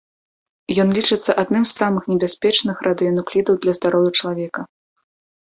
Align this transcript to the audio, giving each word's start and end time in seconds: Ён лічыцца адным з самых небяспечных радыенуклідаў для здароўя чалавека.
Ён 0.83 0.89
лічыцца 0.97 1.35
адным 1.41 1.63
з 1.67 1.73
самых 1.81 2.03
небяспечных 2.13 2.75
радыенуклідаў 2.89 3.61
для 3.67 3.77
здароўя 3.79 4.11
чалавека. 4.19 4.61